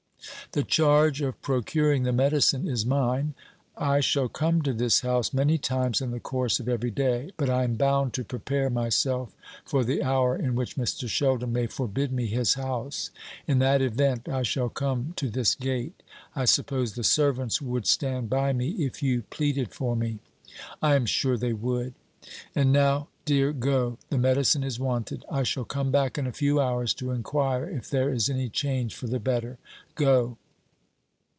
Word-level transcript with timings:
"The 0.53 0.63
charge 0.63 1.21
of 1.21 1.41
procuring 1.41 2.03
the 2.03 2.11
medicine 2.11 2.67
is 2.67 2.85
mine. 2.85 3.35
I 3.77 4.01
shall 4.01 4.27
come 4.27 4.61
to 4.63 4.73
this 4.73 4.99
house 4.99 5.33
many 5.33 5.57
times 5.57 6.01
in 6.01 6.11
the 6.11 6.19
course 6.19 6.59
of 6.59 6.67
every 6.67 6.91
day; 6.91 7.31
but 7.37 7.49
I 7.49 7.63
am 7.63 7.75
bound 7.75 8.11
to 8.15 8.25
prepare 8.25 8.69
myself 8.69 9.33
for 9.63 9.85
the 9.85 10.03
hour 10.03 10.35
in 10.35 10.55
which 10.55 10.75
Mr. 10.75 11.07
Sheldon 11.07 11.53
may 11.53 11.67
forbid 11.67 12.11
me 12.11 12.27
his 12.27 12.55
house. 12.55 13.11
In 13.47 13.59
that 13.59 13.81
event 13.81 14.27
I 14.27 14.43
shall 14.43 14.67
come 14.67 15.13
to 15.15 15.29
this 15.29 15.55
gate. 15.55 16.03
I 16.35 16.43
suppose 16.43 16.93
the 16.95 17.03
servants 17.05 17.61
would 17.61 17.87
stand 17.87 18.29
by 18.29 18.51
me 18.51 18.71
if 18.71 19.01
you 19.01 19.23
pleaded 19.29 19.73
for 19.73 19.95
me?" 19.95 20.19
"I 20.81 20.95
am 20.95 21.05
sure 21.05 21.37
they 21.37 21.53
would." 21.53 21.93
"And 22.53 22.73
now, 22.73 23.07
dear, 23.23 23.53
go; 23.53 23.97
the 24.09 24.17
medicine 24.17 24.63
is 24.65 24.79
wanted. 24.81 25.23
I 25.31 25.43
shall 25.43 25.63
come 25.63 25.91
back 25.91 26.17
in 26.17 26.27
a 26.27 26.33
few 26.33 26.59
hours 26.59 26.93
to 26.95 27.11
inquire 27.11 27.69
if 27.69 27.89
there 27.89 28.11
is 28.13 28.29
any 28.29 28.49
change 28.49 28.93
for 28.95 29.07
the 29.07 29.19
better. 29.19 29.57
Go." 29.95 30.37